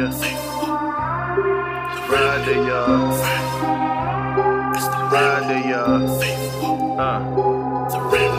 [0.00, 0.10] Yeah.
[2.08, 3.12] Friday, y'all.
[4.74, 6.08] It's the Friday, y'all.
[6.98, 7.20] Uh.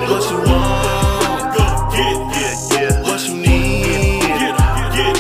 [0.09, 1.53] What you want,
[1.93, 3.01] get, get, Yeah.
[3.03, 4.57] what you need, get,
[4.97, 5.15] get,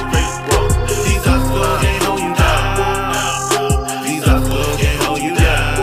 [1.05, 4.03] These hustlers can't hold you down.
[4.03, 5.77] These hustlers can't hold you down.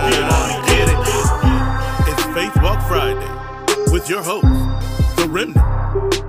[0.67, 0.99] Get it.
[2.11, 3.31] It's Faith Walk Friday
[3.93, 4.49] with your host,
[5.15, 6.28] The Remnant.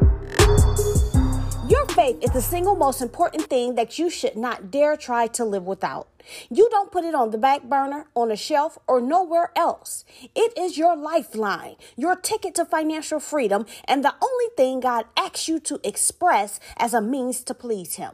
[2.09, 5.67] Faith is the single most important thing that you should not dare try to live
[5.67, 6.07] without.
[6.49, 10.05] You don't put it on the back burner, on a shelf, or nowhere else.
[10.35, 15.47] It is your lifeline, your ticket to financial freedom, and the only thing God asks
[15.47, 18.13] you to express as a means to please Him.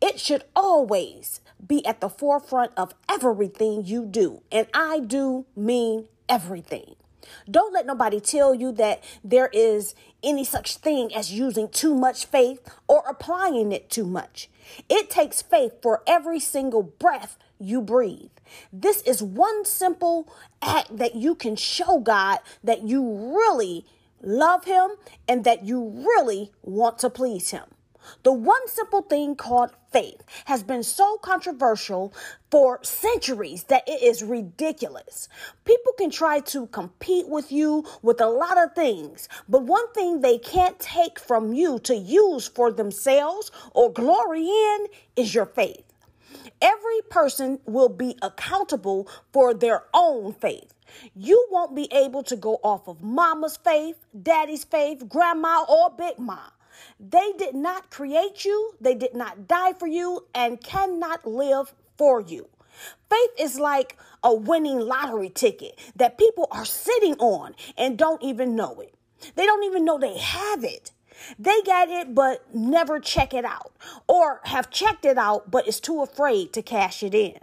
[0.00, 6.08] It should always be at the forefront of everything you do, and I do mean
[6.28, 6.96] everything.
[7.50, 12.26] Don't let nobody tell you that there is any such thing as using too much
[12.26, 14.48] faith or applying it too much.
[14.88, 18.30] It takes faith for every single breath you breathe.
[18.72, 23.84] This is one simple act that you can show God that you really
[24.22, 24.90] love Him
[25.26, 25.82] and that you
[26.18, 27.64] really want to please Him.
[28.22, 32.12] The one simple thing called faith has been so controversial
[32.50, 35.28] for centuries that it is ridiculous.
[35.64, 40.20] People can try to compete with you with a lot of things, but one thing
[40.20, 45.84] they can't take from you to use for themselves or glory in is your faith.
[46.60, 50.74] Every person will be accountable for their own faith.
[51.14, 56.18] You won't be able to go off of mama's faith, daddy's faith, grandma, or big
[56.18, 56.38] ma.
[57.00, 62.20] They did not create you, they did not die for you, and cannot live for
[62.20, 62.48] you.
[63.10, 68.54] Faith is like a winning lottery ticket that people are sitting on and don't even
[68.54, 68.94] know it.
[69.34, 70.92] They don't even know they have it.
[71.38, 73.72] They got it but never check it out,
[74.06, 77.38] or have checked it out but is too afraid to cash it in.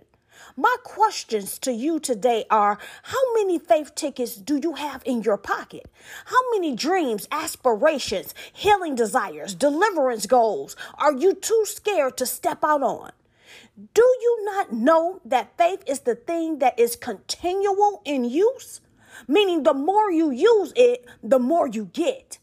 [0.57, 5.37] My questions to you today are how many faith tickets do you have in your
[5.37, 5.89] pocket?
[6.25, 12.83] How many dreams, aspirations, healing desires, deliverance goals are you too scared to step out
[12.83, 13.11] on?
[13.93, 18.81] Do you not know that faith is the thing that is continual in use?
[19.27, 22.39] Meaning, the more you use it, the more you get.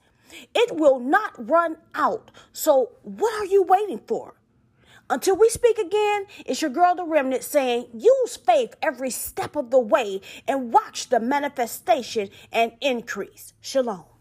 [0.55, 2.31] It will not run out.
[2.53, 4.35] So, what are you waiting for?
[5.11, 9.71] Until we speak again, it's your girl, The Remnant, saying use faith every step of
[9.71, 13.53] the way and watch the manifestation and increase.
[13.61, 14.12] Shalom.